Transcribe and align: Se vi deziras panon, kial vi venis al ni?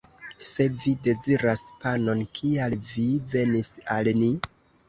Se 0.51 0.65
vi 0.85 0.93
deziras 1.07 1.61
panon, 1.83 2.25
kial 2.39 2.77
vi 2.93 3.07
venis 3.35 3.71
al 3.99 4.15
ni? 4.25 4.35